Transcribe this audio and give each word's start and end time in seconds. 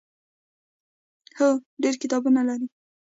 هو، 1.37 1.49
ډیر 1.81 1.95
کتابونه 2.01 2.39
لري 2.49 2.67